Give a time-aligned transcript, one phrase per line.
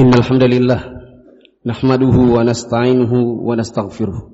[0.00, 0.80] إن الحمد لله
[1.66, 3.12] نحمده ونستعينه
[3.48, 4.30] ونستغفره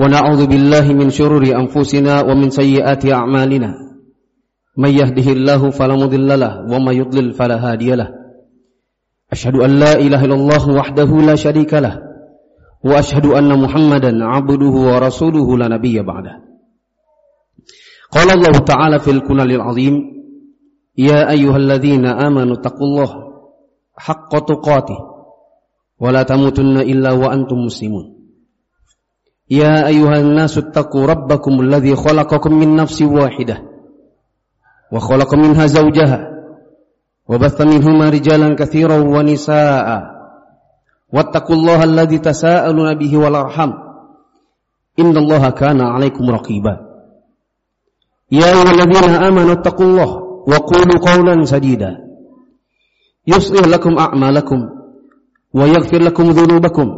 [0.00, 3.74] ونعوذ بالله من شرور أنفسنا ومن سيئات أعمالنا
[4.78, 8.08] من يهده الله فلا مضل له ومن يضلل فلا هادي له
[9.32, 12.02] أشهد أن لا إله إلا الله وحده لا شريك له
[12.84, 16.34] وأشهد أن محمدا عبده ورسوله لا نبي بعده
[18.10, 19.94] قال الله تعالى في الكنل العظيم
[20.98, 23.27] يا أيها الذين آمنوا اتقوا الله
[23.97, 24.97] حق تقاته
[25.99, 28.13] ولا تموتن إلا وأنتم مسلمون
[29.49, 33.63] يا أيها الناس اتقوا ربكم الذي خلقكم من نفس واحدة
[34.91, 36.29] وخلق منها زوجها
[37.29, 39.87] وبث منهما رجالا كثيرا ونساء
[41.13, 43.71] واتقوا الله الذي تساءلون به والأرحم
[44.99, 46.77] إن الله كان عليكم رقيبا
[48.31, 50.09] يا أيها الذين آمنوا اتقوا الله
[50.47, 51.97] وقولوا قولا سديدا
[53.28, 54.58] يصلح لكم أعمالكم
[55.54, 56.88] ويغفر لكم ذنوبكم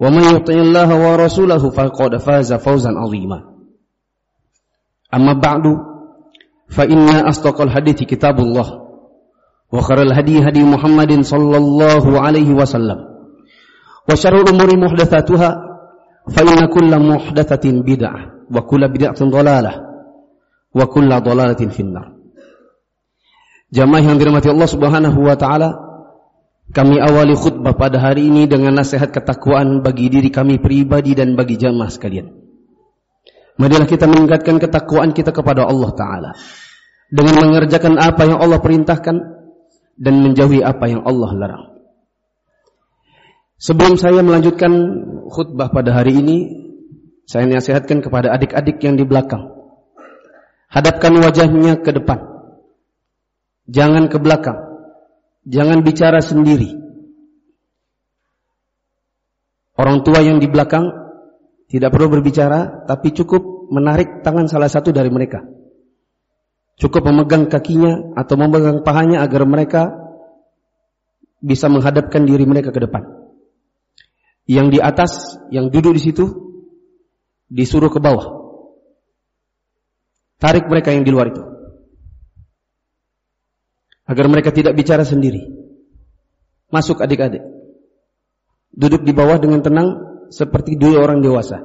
[0.00, 3.38] ومن يطع الله ورسوله فقد فاز فوزا عظيما.
[5.14, 5.62] أما بعد
[6.68, 8.68] فإن أصدق الحديث كتاب الله
[9.72, 12.98] وخير الهدي هدي محمد صلى الله عليه وسلم
[14.10, 15.50] وشر الأمور محدثاتها
[16.36, 18.20] فإن كل محدثة بدعة
[18.54, 19.72] وكل بدعة ضلالة
[20.74, 22.17] وكل ضلالة في النار.
[23.68, 25.76] Jamaah yang dirahmati Allah Subhanahu wa taala,
[26.72, 31.60] kami awali khutbah pada hari ini dengan nasihat ketakwaan bagi diri kami pribadi dan bagi
[31.60, 32.32] jamaah sekalian.
[33.60, 36.30] Marilah kita meningkatkan ketakwaan kita kepada Allah taala
[37.12, 39.16] dengan mengerjakan apa yang Allah perintahkan
[40.00, 41.64] dan menjauhi apa yang Allah larang.
[43.60, 44.70] Sebelum saya melanjutkan
[45.28, 46.36] khutbah pada hari ini,
[47.28, 49.50] saya nasihatkan kepada adik-adik yang di belakang.
[50.72, 52.37] Hadapkan wajahnya ke depan
[53.68, 54.56] Jangan ke belakang.
[55.44, 56.72] Jangan bicara sendiri.
[59.76, 60.88] Orang tua yang di belakang
[61.68, 65.44] tidak perlu berbicara, tapi cukup menarik tangan salah satu dari mereka.
[66.80, 69.92] Cukup memegang kakinya atau memegang pahanya agar mereka
[71.38, 73.04] bisa menghadapkan diri mereka ke depan.
[74.48, 75.12] Yang di atas,
[75.52, 76.24] yang duduk di situ,
[77.52, 78.32] disuruh ke bawah.
[80.40, 81.57] Tarik mereka yang di luar itu
[84.08, 85.44] agar mereka tidak bicara sendiri.
[86.72, 87.44] Masuk adik-adik.
[88.72, 89.88] Duduk di bawah dengan tenang
[90.32, 91.60] seperti dua orang dewasa.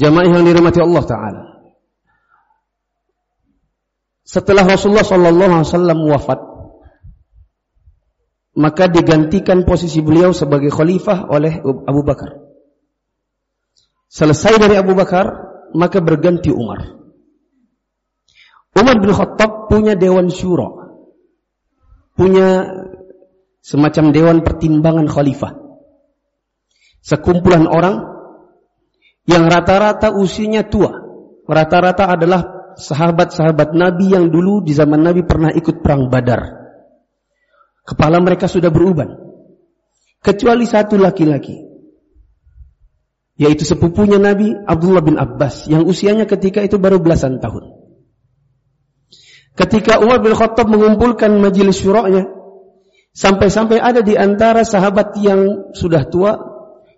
[0.00, 1.42] Jamaah yang dirahmati Allah taala.
[4.24, 6.40] Setelah Rasulullah sallallahu alaihi wasallam wafat,
[8.54, 12.38] maka digantikan posisi beliau sebagai khalifah oleh Abu Bakar.
[14.06, 15.26] Selesai dari Abu Bakar,
[15.74, 16.99] maka berganti Umar.
[18.76, 20.78] Umar bin Khattab punya dewan syuro.
[22.14, 22.68] Punya
[23.60, 25.52] semacam dewan pertimbangan khalifah.
[27.00, 27.96] Sekumpulan orang
[29.24, 30.92] yang rata-rata usianya tua.
[31.50, 36.60] Rata-rata adalah sahabat-sahabat Nabi yang dulu di zaman Nabi pernah ikut perang Badar.
[37.82, 39.18] Kepala mereka sudah beruban.
[40.20, 41.56] Kecuali satu laki-laki.
[43.40, 47.79] Yaitu sepupunya Nabi Abdullah bin Abbas yang usianya ketika itu baru belasan tahun.
[49.58, 52.26] Ketika Umar bin Khattab mengumpulkan majelis syura'nya,
[53.12, 56.38] sampai-sampai ada di antara sahabat yang sudah tua,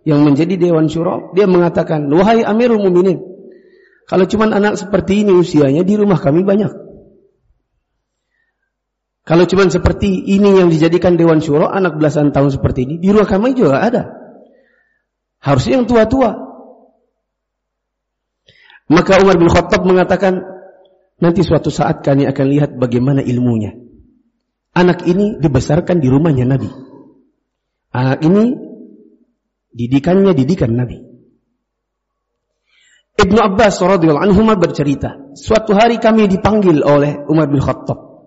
[0.05, 3.23] yang menjadi dewan syura, dia mengatakan, wahai amirul muminin,
[4.07, 6.69] kalau cuma anak seperti ini usianya, di rumah kami banyak.
[9.23, 13.31] Kalau cuma seperti ini yang dijadikan dewan syuro, anak belasan tahun seperti ini, di rumah
[13.31, 14.03] kami juga ada.
[15.39, 16.35] Harusnya yang tua-tua.
[18.91, 20.52] Maka Umar bin Khattab mengatakan,
[21.23, 23.79] Nanti suatu saat kami akan lihat bagaimana ilmunya.
[24.75, 26.67] Anak ini dibesarkan di rumahnya Nabi.
[27.95, 28.59] Anak ini
[29.71, 30.99] didikannya didikan Nabi.
[33.13, 38.27] Ibnu Abbas radhiyallahu anhu bercerita, suatu hari kami dipanggil oleh Umar bin Khattab.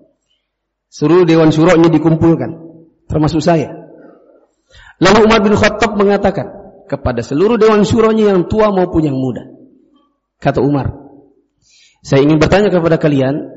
[0.88, 2.56] Seluruh dewan syuroknya dikumpulkan,
[3.12, 3.92] termasuk saya.
[5.04, 6.48] Lalu Umar bin Khattab mengatakan
[6.88, 9.52] kepada seluruh dewan syuroknya yang tua maupun yang muda.
[10.40, 11.05] Kata Umar,
[12.06, 13.50] saya ingin bertanya kepada kalian,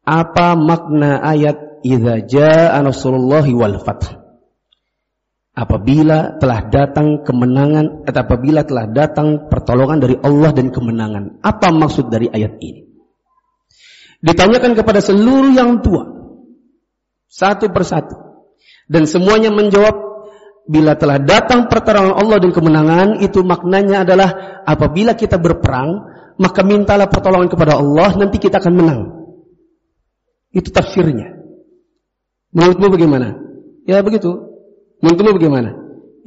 [0.00, 4.16] apa makna ayat idza jaa nasrullahi wal fath?
[5.52, 11.44] Apabila telah datang kemenangan atau apabila telah datang pertolongan dari Allah dan kemenangan.
[11.44, 12.88] Apa maksud dari ayat ini?
[14.24, 16.32] Ditanyakan kepada seluruh yang tua.
[17.28, 18.16] Satu persatu.
[18.88, 19.96] Dan semuanya menjawab
[20.66, 24.30] bila telah datang pertolongan Allah dan kemenangan itu maknanya adalah
[24.66, 29.00] apabila kita berperang maka mintalah pertolongan kepada Allah, nanti kita akan menang.
[30.52, 31.32] Itu tafsirnya.
[32.52, 33.40] Menurutmu bagaimana?
[33.88, 34.36] Ya begitu.
[35.00, 35.70] Menurutmu bagaimana?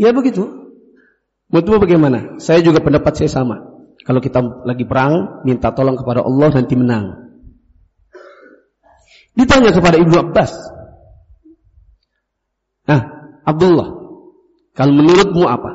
[0.02, 0.50] Ya begitu.
[1.50, 2.20] Menurutmu bagaimana?
[2.42, 3.86] Saya juga pendapat saya sama.
[4.02, 7.30] Kalau kita lagi perang, minta tolong kepada Allah nanti menang.
[9.38, 10.52] Ditanya kepada Ibnu Abbas.
[12.90, 13.02] Nah,
[13.46, 13.99] Abdullah,
[14.74, 15.72] kalau menurutmu apa?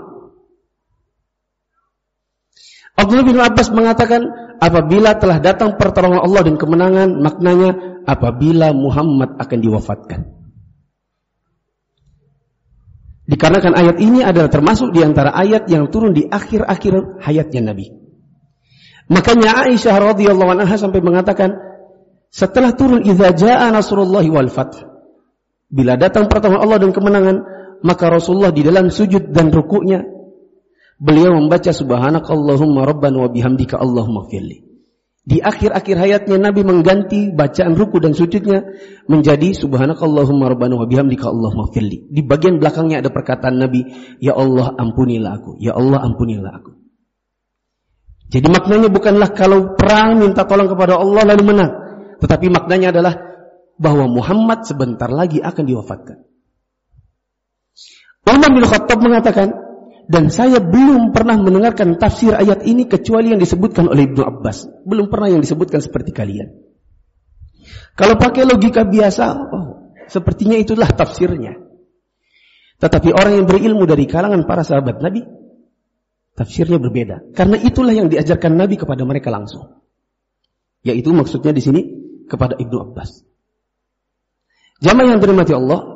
[2.95, 4.23] Abdullah bin Abbas mengatakan,
[4.63, 7.71] apabila telah datang pertolongan Allah dan kemenangan, maknanya
[8.07, 10.21] apabila Muhammad akan diwafatkan.
[13.25, 17.89] Dikarenakan ayat ini adalah termasuk di antara ayat yang turun di akhir-akhir hayatnya Nabi.
[19.09, 21.57] Makanya Aisyah radhiyallahu anha sampai mengatakan
[22.29, 24.81] setelah turun idza jaa nasrullahi wal fath
[25.73, 27.37] bila datang pertolongan Allah dan kemenangan
[27.83, 30.05] maka Rasulullah di dalam sujud dan rukuknya
[31.01, 34.75] beliau membaca subhanakallahumma rabbana wa bihamdika allahumma firli.
[35.25, 38.61] Di akhir-akhir hayatnya Nabi mengganti bacaan ruku dan sujudnya
[39.09, 42.13] menjadi subhanakallahumma rabbana wa bihamdika Allahumma firli.
[42.13, 43.89] Di bagian belakangnya ada perkataan Nabi,
[44.21, 46.77] ya Allah ampunilah aku, ya Allah ampunilah aku.
[48.29, 51.73] Jadi maknanya bukanlah kalau perang minta tolong kepada Allah lalu menang,
[52.21, 53.17] tetapi maknanya adalah
[53.81, 56.21] bahwa Muhammad sebentar lagi akan diwafatkan.
[58.25, 59.49] Umar bin Khattab mengatakan,
[60.05, 64.69] dan saya belum pernah mendengarkan tafsir ayat ini kecuali yang disebutkan oleh Ibnu Abbas.
[64.85, 66.53] Belum pernah yang disebutkan seperti kalian.
[67.97, 71.57] Kalau pakai logika biasa, oh, sepertinya itulah tafsirnya.
[72.77, 75.25] Tetapi orang yang berilmu dari kalangan para sahabat Nabi,
[76.37, 77.33] tafsirnya berbeda.
[77.33, 79.81] Karena itulah yang diajarkan Nabi kepada mereka langsung.
[80.85, 81.81] Yaitu maksudnya di sini
[82.29, 83.25] kepada Ibnu Abbas.
[84.85, 85.94] Jamaah yang dirahmati Allah,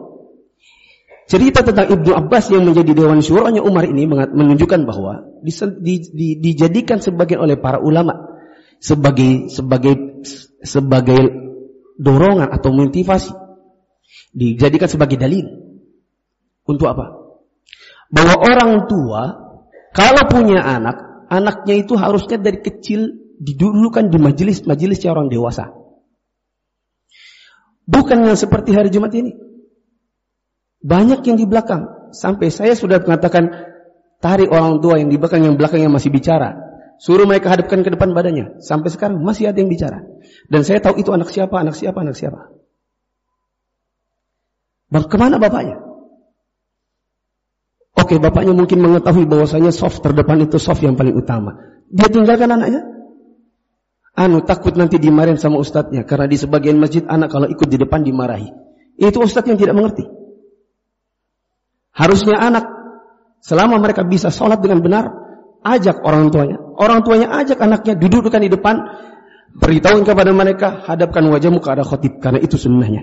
[1.29, 5.53] Cerita tentang Ibnu Abbas yang menjadi dewan syuranya Umar ini menunjukkan bahwa di,
[5.85, 8.41] di, di, dijadikan sebagian oleh para ulama
[8.81, 10.25] sebagai sebagai
[10.65, 11.21] sebagai
[12.01, 13.37] dorongan atau motivasi
[14.33, 15.45] dijadikan sebagai dalil
[16.65, 17.13] untuk apa?
[18.09, 19.23] Bahwa orang tua
[19.93, 25.77] kalau punya anak, anaknya itu harusnya dari kecil didulukan di majelis-majelis orang dewasa.
[27.89, 29.48] Bukan yang seperti hari Jumat ini.
[30.83, 32.13] Banyak yang di belakang.
[32.15, 33.51] Sampai saya sudah mengatakan,
[34.23, 36.69] tarik orang tua yang di belakang, yang belakang yang masih bicara.
[36.99, 38.59] Suruh mereka hadapkan ke depan badannya.
[38.59, 40.03] Sampai sekarang masih ada yang bicara.
[40.51, 42.51] Dan saya tahu itu anak siapa, anak siapa, anak siapa.
[44.91, 45.79] Bang, ke mana bapaknya?
[47.99, 51.61] Oke, bapaknya mungkin mengetahui bahwasanya soft terdepan itu soft yang paling utama.
[51.93, 52.83] Dia tinggalkan anaknya.
[54.19, 58.03] Anu takut nanti dimarahin sama ustadznya karena di sebagian masjid anak kalau ikut di depan
[58.03, 58.51] dimarahi.
[58.99, 60.18] Itu ustadz yang tidak mengerti.
[61.99, 62.65] Harusnya anak
[63.43, 65.11] selama mereka bisa sholat dengan benar,
[65.67, 66.63] ajak orang tuanya.
[66.79, 68.79] Orang tuanya ajak anaknya dudukkan di depan,
[69.59, 73.03] beritahu kepada mereka, hadapkan wajahmu ke arah khotib karena itu sunnahnya.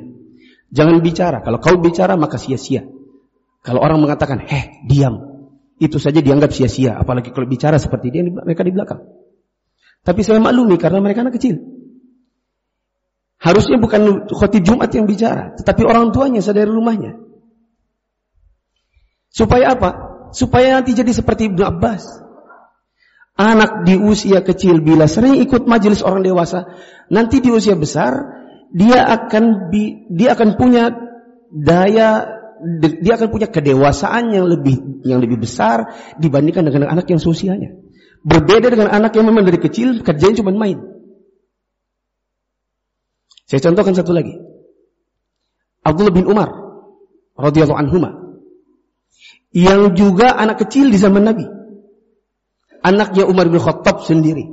[0.72, 1.44] Jangan bicara.
[1.44, 2.88] Kalau kau bicara maka sia-sia.
[3.60, 5.36] Kalau orang mengatakan, "Heh, diam."
[5.76, 9.04] Itu saja dianggap sia-sia, apalagi kalau bicara seperti dia mereka di belakang.
[10.08, 11.60] Tapi saya maklumi karena mereka anak kecil.
[13.44, 17.25] Harusnya bukan khotib Jumat yang bicara, tetapi orang tuanya sadari rumahnya.
[19.36, 19.90] Supaya apa?
[20.32, 22.24] Supaya nanti jadi seperti Ibnu Abbas.
[23.36, 26.72] Anak di usia kecil bila sering ikut majelis orang dewasa,
[27.12, 28.16] nanti di usia besar
[28.72, 30.96] dia akan bi, dia akan punya
[31.52, 32.32] daya
[33.04, 37.76] dia akan punya kedewasaan yang lebih yang lebih besar dibandingkan dengan anak yang seusianya.
[38.24, 40.80] Berbeda dengan anak yang memang dari kecil kerjanya cuma main.
[43.52, 44.40] Saya contohkan satu lagi.
[45.84, 46.50] Abdullah bin Umar
[47.36, 48.25] radhiyallahu anhuma
[49.56, 51.48] yang juga anak kecil di zaman Nabi.
[52.84, 54.52] Anaknya Umar bin Khattab sendiri.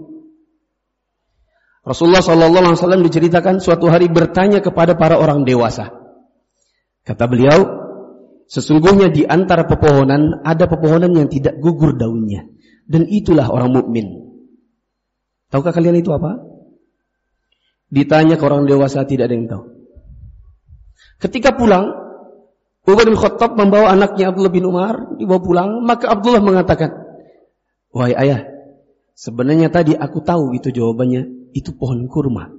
[1.83, 5.91] Rasulullah Sallallahu Alaihi Wasallam diceritakan suatu hari bertanya kepada para orang dewasa.
[7.03, 7.67] Kata beliau,
[8.47, 12.47] sesungguhnya di antara pepohonan ada pepohonan yang tidak gugur daunnya,
[12.87, 14.39] dan itulah orang mukmin.
[15.51, 16.39] Tahukah kalian itu apa?
[17.91, 19.65] Ditanya ke orang dewasa tidak ada yang tahu.
[21.19, 22.02] Ketika pulang,
[22.83, 26.91] Umar bin Khattab membawa anaknya Abdullah bin Umar dibawa pulang, maka Abdullah mengatakan,
[27.95, 28.43] "Wahai ayah,
[29.15, 32.51] sebenarnya tadi aku tahu itu jawabannya, itu pohon kurma."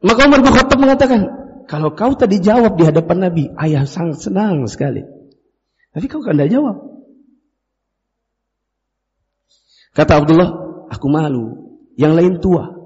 [0.00, 1.20] Maka Umar bin Khattab mengatakan,
[1.68, 5.04] "Kalau kau tadi jawab di hadapan Nabi, ayah sangat senang sekali."
[5.92, 6.76] Tapi kau kan tidak jawab.
[9.92, 10.50] Kata Abdullah,
[10.88, 11.68] "Aku malu.
[12.00, 12.77] Yang lain tua.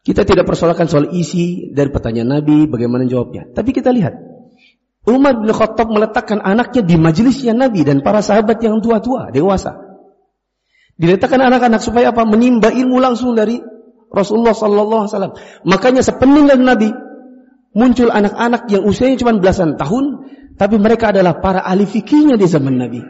[0.00, 3.52] Kita tidak persoalkan soal isi dari pertanyaan Nabi, bagaimana jawabnya.
[3.52, 4.16] Tapi kita lihat,
[5.04, 9.76] Umar bin Khattab meletakkan anaknya di majelisnya Nabi dan para sahabat yang tua-tua, dewasa.
[10.96, 12.24] Diletakkan anak-anak supaya apa?
[12.24, 13.60] Menimba ilmu langsung dari
[14.12, 15.34] Rasulullah sallallahu alaihi wasallam.
[15.64, 16.88] Makanya sepeninggal Nabi
[17.72, 22.76] muncul anak-anak yang usianya cuma belasan tahun, tapi mereka adalah para ahli fikihnya di zaman
[22.76, 23.00] Nabi.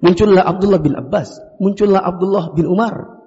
[0.00, 3.19] Muncullah Abdullah bin Abbas, muncullah Abdullah bin Umar.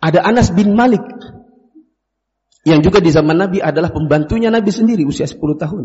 [0.00, 1.04] Ada Anas bin Malik
[2.64, 5.84] yang juga di zaman Nabi adalah pembantunya Nabi sendiri usia 10 tahun.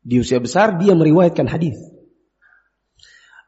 [0.00, 1.78] Di usia besar dia meriwayatkan hadis.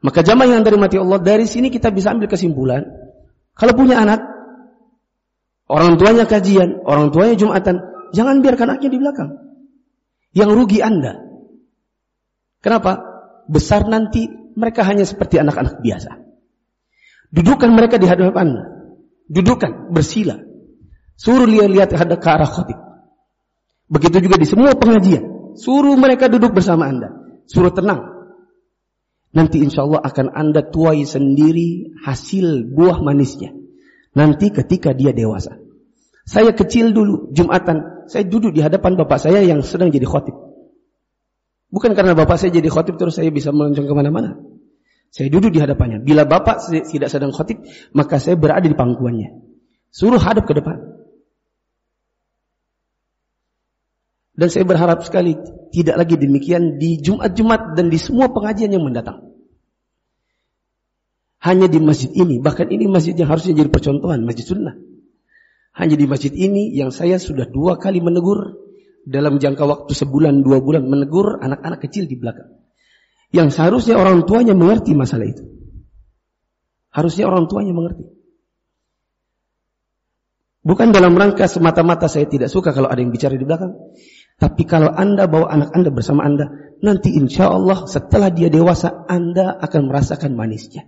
[0.02, 2.82] Maka jamaah yang dari mati Allah, dari sini kita bisa ambil kesimpulan.
[3.54, 4.18] Kalau punya anak,
[5.70, 7.78] orang tuanya kajian, orang tuanya jumatan,
[8.10, 9.30] jangan biarkan anaknya di belakang.
[10.34, 11.22] Yang rugi Anda.
[12.58, 12.98] Kenapa?
[13.46, 14.26] Besar nanti
[14.58, 16.21] mereka hanya seperti anak-anak biasa.
[17.32, 18.52] Dudukan mereka di hadapan.
[19.32, 20.36] Dudukan, bersila.
[21.16, 22.76] Suruh dia lihat ke arah khotib.
[23.88, 25.56] Begitu juga di semua pengajian.
[25.56, 27.08] Suruh mereka duduk bersama Anda.
[27.48, 28.12] Suruh tenang.
[29.32, 33.56] Nanti insya Allah akan Anda tuai sendiri hasil buah manisnya.
[34.12, 35.56] Nanti ketika dia dewasa.
[36.28, 38.04] Saya kecil dulu, Jumatan.
[38.12, 40.36] Saya duduk di hadapan bapak saya yang sedang jadi khotib.
[41.72, 44.36] Bukan karena bapak saya jadi khotib terus saya bisa meloncong ke mana-mana.
[45.12, 46.00] Saya duduk di hadapannya.
[46.00, 47.60] Bila bapak tidak sedang khotib,
[47.92, 49.44] maka saya berada di pangkuannya.
[49.92, 50.80] Suruh hadap ke depan.
[54.32, 55.36] Dan saya berharap sekali
[55.68, 59.36] tidak lagi demikian di Jumat-Jumat dan di semua pengajian yang mendatang.
[61.44, 64.80] Hanya di masjid ini, bahkan ini masjid yang harusnya jadi percontohan, masjid sunnah.
[65.76, 68.56] Hanya di masjid ini yang saya sudah dua kali menegur
[69.04, 72.61] dalam jangka waktu sebulan, dua bulan menegur anak-anak kecil di belakang.
[73.32, 75.42] Yang seharusnya orang tuanya mengerti masalah itu.
[76.92, 78.04] Harusnya orang tuanya mengerti.
[80.62, 83.74] Bukan dalam rangka semata-mata saya tidak suka kalau ada yang bicara di belakang.
[84.38, 89.58] Tapi kalau Anda bawa anak Anda bersama Anda, nanti insya Allah setelah dia dewasa, Anda
[89.58, 90.86] akan merasakan manisnya.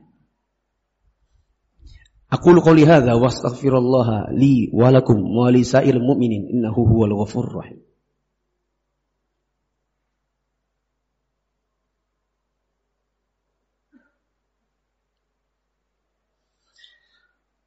[2.35, 7.63] Aku qouli hadza wa astaghfirullah li wa lakum wa li sa'il mu'minin innahu huwal ghafurur
[7.63, 7.84] rahim.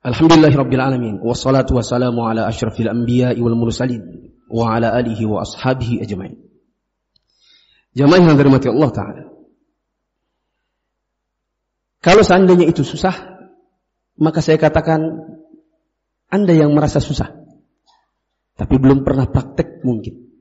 [0.07, 5.99] Alhamdulillah Rabbil Alamin Wassalatu wassalamu ala ashrafil anbiya wal mursalin Wa ala alihi wa ashabihi
[6.07, 6.39] ajma'in.
[7.91, 9.23] Jamaah yang dirahmati Allah Ta'ala.
[11.99, 13.11] Kalau seandainya itu susah
[14.15, 15.03] Maka saya katakan
[16.31, 17.27] Anda yang merasa susah
[18.55, 20.31] Tapi belum pernah praktek mungkin.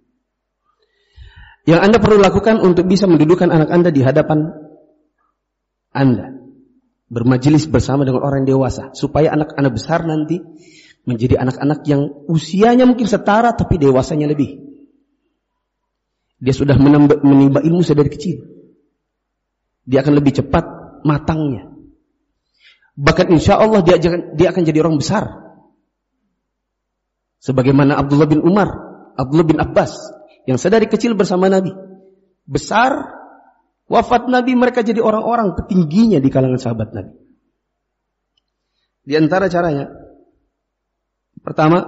[1.66, 4.46] Yang Anda perlu lakukan untuk bisa mendudukan anak Anda di hadapan
[5.90, 6.35] Anda
[7.06, 10.42] bermajelis bersama dengan orang dewasa supaya anak-anak besar nanti
[11.06, 14.58] menjadi anak-anak yang usianya mungkin setara tapi dewasanya lebih.
[16.36, 18.44] Dia sudah menimba ilmu sedari kecil.
[19.86, 20.66] Dia akan lebih cepat
[21.06, 21.72] matangnya.
[22.98, 23.96] Bahkan insya Allah dia,
[24.34, 25.30] dia akan jadi orang besar.
[27.40, 28.66] Sebagaimana Abdullah bin Umar,
[29.14, 29.94] Abdullah bin Abbas
[30.50, 31.70] yang sedari kecil bersama Nabi.
[32.44, 33.15] Besar
[33.86, 37.14] Wafat Nabi mereka jadi orang-orang petingginya di kalangan sahabat Nabi.
[39.06, 39.86] Di antara caranya,
[41.38, 41.86] pertama,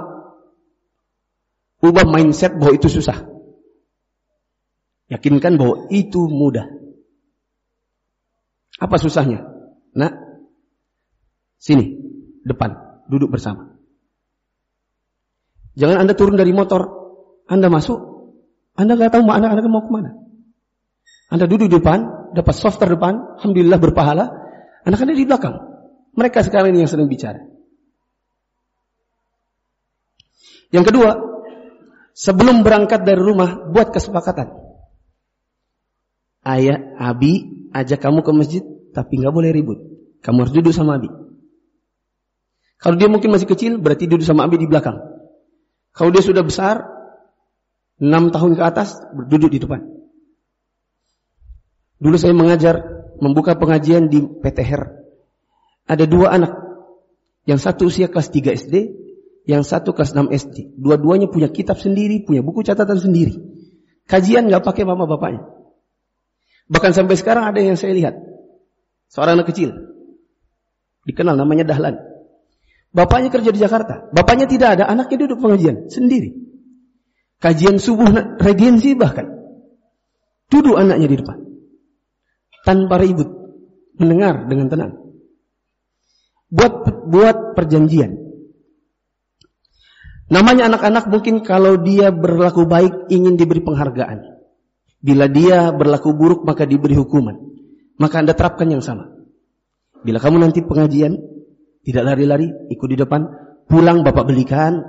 [1.83, 3.27] ubah mindset bahwa itu susah.
[5.11, 6.71] Yakinkan bahwa itu mudah.
[8.79, 9.43] Apa susahnya?
[9.99, 10.15] Nah,
[11.59, 11.99] sini,
[12.47, 13.75] depan, duduk bersama.
[15.75, 16.87] Jangan Anda turun dari motor,
[17.51, 17.99] Anda masuk,
[18.79, 20.28] Anda nggak tahu anak-anak mau ke mana.
[21.29, 24.33] Anda duduk di depan, dapat soft terdepan, Alhamdulillah berpahala.
[24.89, 25.61] Anak anda di belakang.
[26.17, 27.45] Mereka sekarang ini yang sedang bicara.
[30.73, 31.11] Yang kedua,
[32.17, 34.57] sebelum berangkat dari rumah, buat kesepakatan.
[36.49, 38.63] Ayah, Abi, ajak kamu ke masjid,
[38.97, 39.79] tapi nggak boleh ribut.
[40.25, 41.13] Kamu harus duduk sama Abi.
[42.81, 44.97] Kalau dia mungkin masih kecil, berarti duduk sama Abi di belakang.
[45.93, 46.89] Kalau dia sudah besar,
[48.01, 48.97] 6 tahun ke atas,
[49.29, 49.98] duduk di depan.
[51.99, 52.79] Dulu saya mengajar,
[53.19, 54.83] membuka pengajian di PTHR.
[55.91, 56.53] Ada dua anak.
[57.43, 58.75] Yang satu usia kelas 3 SD,
[59.49, 60.79] yang satu kelas 6 SD.
[60.79, 63.35] Dua-duanya punya kitab sendiri, punya buku catatan sendiri.
[64.05, 65.49] Kajian nggak pakai mama bapaknya.
[66.69, 68.15] Bahkan sampai sekarang ada yang saya lihat.
[69.09, 69.73] Seorang anak kecil.
[71.09, 71.97] Dikenal namanya Dahlan.
[72.93, 74.13] Bapaknya kerja di Jakarta.
[74.13, 76.37] Bapaknya tidak ada, anaknya duduk pengajian sendiri.
[77.41, 79.25] Kajian subuh regensi bahkan.
[80.53, 81.48] Duduk anaknya di depan
[82.69, 83.33] tanpa ribut,
[83.97, 84.93] mendengar dengan tenang.
[86.53, 86.73] Buat
[87.09, 88.29] buat perjanjian.
[90.29, 94.21] Namanya anak-anak mungkin kalau dia berlaku baik ingin diberi penghargaan.
[95.01, 97.41] Bila dia berlaku buruk maka diberi hukuman.
[97.97, 99.09] Maka Anda terapkan yang sama.
[100.05, 101.17] Bila kamu nanti pengajian,
[101.83, 103.25] tidak lari-lari, ikut di depan,
[103.65, 104.85] pulang bapak belikan,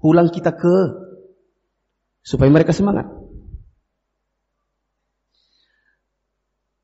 [0.00, 0.76] pulang kita ke,
[2.24, 3.19] supaya mereka semangat.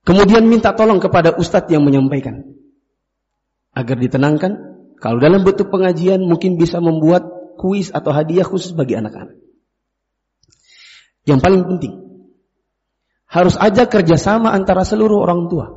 [0.07, 2.47] Kemudian minta tolong kepada ustadz yang menyampaikan.
[3.75, 4.53] Agar ditenangkan,
[5.03, 7.27] kalau dalam bentuk pengajian mungkin bisa membuat
[7.59, 9.35] kuis atau hadiah khusus bagi anak-anak.
[11.27, 11.93] Yang paling penting,
[13.27, 15.75] harus aja kerjasama antara seluruh orang tua.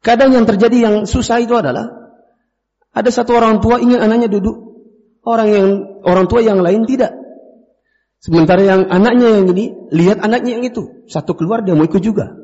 [0.00, 1.92] Kadang yang terjadi yang susah itu adalah
[2.90, 4.56] ada satu orang tua ingin anaknya duduk,
[5.28, 5.68] orang yang
[6.08, 7.14] orang tua yang lain tidak.
[8.18, 12.41] Sementara yang anaknya yang ini lihat anaknya yang itu, satu keluar dia mau ikut juga.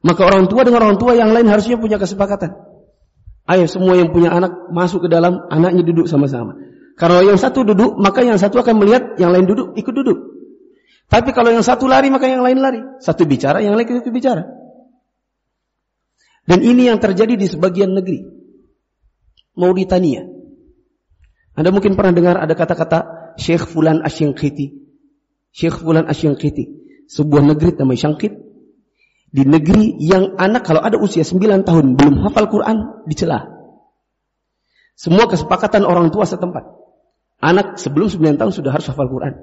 [0.00, 2.56] Maka orang tua dengan orang tua yang lain harusnya punya kesepakatan.
[3.44, 6.56] Ayo semua yang punya anak masuk ke dalam, anaknya duduk sama-sama.
[6.96, 10.18] Kalau yang satu duduk, maka yang satu akan melihat yang lain duduk, ikut duduk.
[11.10, 12.80] Tapi kalau yang satu lari, maka yang lain lari.
[13.02, 14.46] Satu bicara, yang lain ikut bicara.
[16.48, 18.24] Dan ini yang terjadi di sebagian negeri.
[19.58, 20.24] Mauritania.
[21.58, 24.80] Anda mungkin pernah dengar ada kata-kata Syekh Fulan Asyangkiti.
[25.52, 26.80] Syekh Fulan Asyangkiti.
[27.10, 28.49] Sebuah negeri namanya Syangkit
[29.30, 33.46] di negeri yang anak kalau ada usia 9 tahun belum hafal Quran dicela.
[34.98, 36.66] Semua kesepakatan orang tua setempat.
[37.40, 39.38] Anak sebelum 9 tahun sudah harus hafal Quran.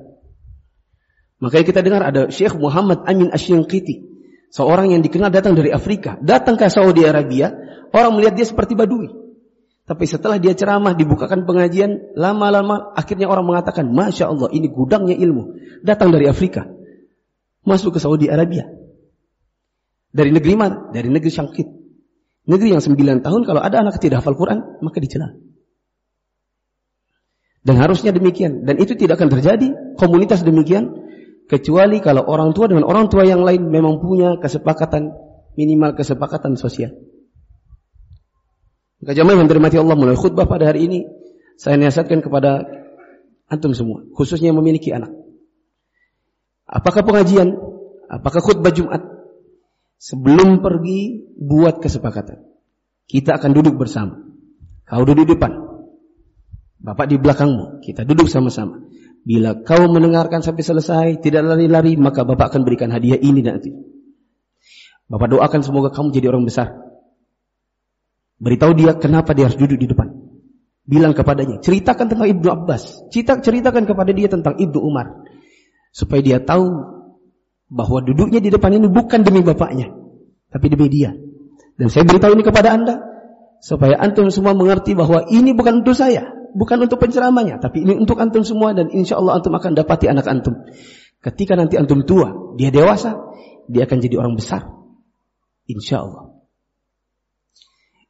[1.41, 4.06] Makanya kita dengar ada Syekh Muhammad Amin Asyangkiti.
[4.53, 6.20] Seorang yang dikenal datang dari Afrika.
[6.22, 7.53] Datang ke Saudi Arabia.
[7.94, 9.10] Orang melihat dia seperti badui.
[9.88, 12.13] Tapi setelah dia ceramah, dibukakan pengajian.
[12.17, 13.88] Lama-lama akhirnya orang mengatakan.
[13.88, 15.58] Masya Allah ini gudangnya ilmu.
[15.86, 16.65] Datang dari Afrika.
[17.63, 18.65] Masuk ke Saudi Arabia.
[20.12, 20.90] Dari negeri mana?
[20.92, 21.68] Dari negeri Syangkit.
[22.48, 25.36] Negeri yang sembilan tahun kalau ada anak tidak hafal Quran, maka dicela.
[27.68, 28.64] Dan harusnya demikian.
[28.64, 29.68] Dan itu tidak akan terjadi
[30.00, 30.88] komunitas demikian
[31.52, 35.12] kecuali kalau orang tua dengan orang tua yang lain memang punya kesepakatan
[35.60, 36.96] minimal kesepakatan sosial.
[39.03, 41.00] Maka jamaah yang dirahmati Allah mulai khutbah pada hari ini
[41.58, 42.64] saya nasihatkan kepada
[43.50, 45.10] antum semua, khususnya yang memiliki anak.
[46.68, 47.55] Apakah pengajian,
[48.12, 49.01] apakah khutbah Jumat,
[49.98, 52.46] Sebelum pergi, buat kesepakatan.
[53.10, 54.22] Kita akan duduk bersama.
[54.86, 55.51] Kau duduk di depan.
[56.77, 57.81] Bapak di belakangmu.
[57.81, 58.86] Kita duduk sama-sama.
[59.27, 63.74] Bila kau mendengarkan sampai selesai, tidak lari-lari, maka Bapak akan berikan hadiah ini nanti.
[65.07, 66.77] Bapak doakan semoga kamu jadi orang besar.
[68.38, 70.14] Beritahu dia kenapa dia harus duduk di depan.
[70.88, 73.12] Bilang kepadanya, ceritakan tentang Ibnu Abbas.
[73.12, 75.27] Cerita, ceritakan kepada dia tentang Ibnu Umar.
[75.92, 76.97] Supaya dia tahu
[77.68, 79.92] bahwa duduknya di depan ini bukan demi bapaknya,
[80.51, 81.12] tapi demi dia.
[81.77, 82.96] Dan saya beritahu ini kepada Anda
[83.62, 88.18] supaya antum semua mengerti bahwa ini bukan untuk saya, bukan untuk penceramahnya, tapi ini untuk
[88.18, 90.66] antum semua dan insya Allah antum akan dapati anak antum.
[91.22, 93.20] Ketika nanti antum tua, dia dewasa,
[93.68, 94.64] dia akan jadi orang besar.
[95.68, 96.38] Insya Allah.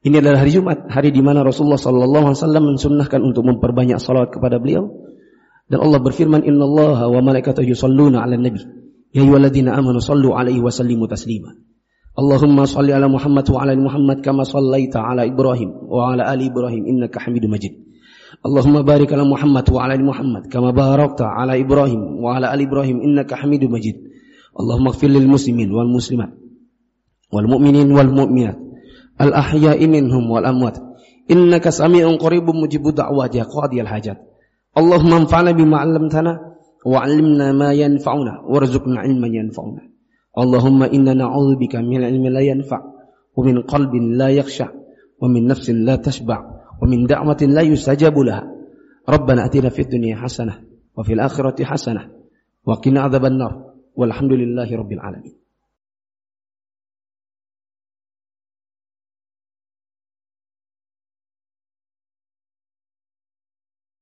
[0.05, 4.31] Ini adalah hari Jumat, hari di mana Rasulullah Sallallahu Alaihi Wasallam mensunnahkan untuk memperbanyak salawat
[4.31, 4.87] kepada beliau.
[5.67, 8.61] Dan Allah berfirman, Inna Allah wa malaikatahu yusalluna ala nabi.
[9.15, 10.71] Ya ayyuhalladzina amanu sallu alaihi wa
[11.07, 11.55] taslima.
[12.17, 16.89] Allahumma salli ala Muhammad wa ala Muhammad kama sallaita ala Ibrahim wa ala ali Ibrahim
[16.89, 17.77] innaka Hamidum Majid.
[18.41, 23.05] Allahumma barik ala Muhammad wa ala Muhammad kama barakta ala Ibrahim wa ala ali Ibrahim
[23.05, 24.01] innaka Hamidum Majid.
[24.57, 26.33] Allahumma ighfir muslimin wal muslimat
[27.29, 28.57] wal mu'minin wal mu'minat
[29.21, 30.81] al ahya'i minhum wal amwat
[31.29, 34.17] innaka sami'un mujibud hajat.
[34.73, 35.21] Allahumma
[36.87, 39.83] وعلمنا ما ينفعنا وارزقنا علما ينفعنا.
[40.37, 42.79] اللهم إنا نعوذ بك من علم لا ينفع
[43.35, 44.69] ومن قلب لا يخشع
[45.21, 46.39] ومن نفس لا تشبع
[46.81, 48.43] ومن دعوة لا يستجاب لها.
[49.09, 50.53] ربنا أتنا في الدنيا حسنة
[50.97, 52.01] وفي الآخرة حسنة
[52.65, 53.53] وقنا عذاب النار.
[53.95, 55.36] والحمد لله رب العالمين.